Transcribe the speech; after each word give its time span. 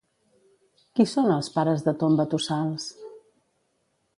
Qui 0.99 1.05
són 1.11 1.29
els 1.35 1.49
pares 1.57 1.85
de 1.89 1.93
Tombatossals? 2.05 2.89